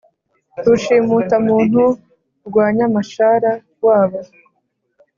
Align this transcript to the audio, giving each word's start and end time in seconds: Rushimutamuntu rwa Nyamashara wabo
Rushimutamuntu 0.65 1.83
rwa 2.47 2.65
Nyamashara 2.77 3.51
wabo 3.85 4.19